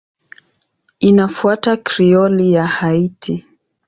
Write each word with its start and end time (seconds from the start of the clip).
Inafuata 0.99 1.77
Krioli 1.77 2.53
ya 2.53 2.67
Haiti. 2.67 3.45